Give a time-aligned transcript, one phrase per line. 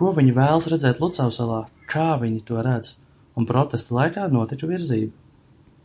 [0.00, 1.60] Ko viņi vēlas redzēt Lucavsalā,
[1.94, 2.92] kā viņi to redz.
[3.42, 5.78] Un protesta laikā notika virzība.